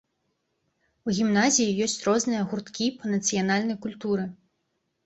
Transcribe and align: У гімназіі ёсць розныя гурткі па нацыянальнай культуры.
У 1.05 1.09
гімназіі 1.17 1.77
ёсць 1.87 1.99
розныя 2.09 2.41
гурткі 2.49 2.85
па 2.99 3.05
нацыянальнай 3.15 3.77
культуры. 3.87 4.27